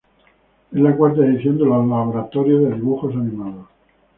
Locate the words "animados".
3.13-3.67